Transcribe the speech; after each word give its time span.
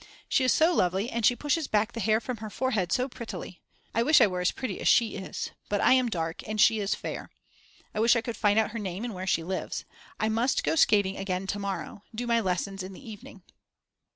She 0.27 0.43
is 0.43 0.51
so 0.51 0.73
lovely 0.73 1.11
and 1.11 1.23
she 1.23 1.35
pushes 1.35 1.67
back 1.67 1.91
the 1.91 1.99
hair 1.99 2.19
from 2.19 2.37
her 2.37 2.49
forehead 2.49 2.91
so 2.91 3.07
prettily. 3.07 3.61
I 3.93 4.01
wish 4.01 4.19
I 4.19 4.25
were 4.25 4.41
as 4.41 4.49
pretty 4.49 4.81
as 4.81 4.87
she 4.87 5.15
is. 5.15 5.51
But 5.69 5.79
I 5.79 5.93
am 5.93 6.09
dark 6.09 6.41
and 6.49 6.59
she 6.59 6.79
is 6.79 6.95
fair. 6.95 7.29
I 7.93 7.99
wish 7.99 8.15
I 8.15 8.21
could 8.21 8.35
find 8.35 8.57
out 8.57 8.71
her 8.71 8.79
name 8.79 9.05
and 9.05 9.13
where 9.13 9.27
she 9.27 9.43
lives. 9.43 9.85
I 10.19 10.27
must 10.27 10.63
go 10.63 10.75
skating 10.75 11.17
again 11.17 11.45
to 11.45 11.59
morrow; 11.59 12.01
do 12.15 12.25
my 12.25 12.39
lessons 12.39 12.81
in 12.81 12.93
the 12.93 13.09
evening. 13.11 13.43